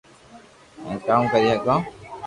ھين 0.83 0.95
ڪاو 1.05 1.23
ڪري 1.31 1.47
ھگو 1.53 1.75